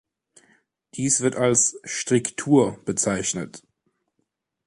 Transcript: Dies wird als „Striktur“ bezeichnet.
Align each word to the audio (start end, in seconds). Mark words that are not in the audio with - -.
Dies 0.95 1.21
wird 1.21 1.35
als 1.35 1.79
„Striktur“ 1.83 2.79
bezeichnet. 2.85 3.61